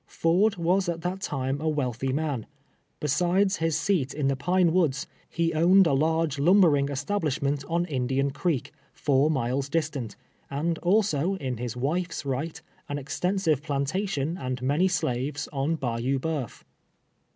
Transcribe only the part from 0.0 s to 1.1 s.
Ford was at